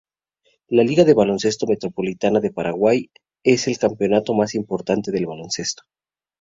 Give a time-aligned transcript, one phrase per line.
[0.67, 3.11] La Liga de Baloncesto Metropolitana de Paraguay
[3.45, 5.83] es el campeonato más importante de baloncesto.